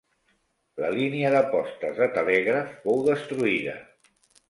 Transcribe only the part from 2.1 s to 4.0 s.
telègraf fou destruïda.